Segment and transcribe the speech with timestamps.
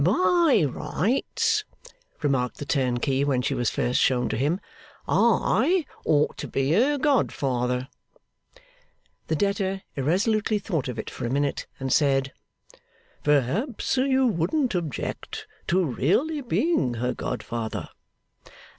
[0.03, 1.63] 'By rights,'
[2.23, 4.59] remarked the turnkey when she was first shown to him,
[5.07, 7.87] 'I ought to be her godfather.'
[9.27, 12.33] The debtor irresolutely thought of it for a minute, and said,
[13.23, 17.87] 'Perhaps you wouldn't object to really being her godfather?